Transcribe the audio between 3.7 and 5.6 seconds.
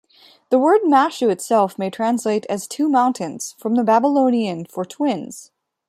the Babylonian for "twins".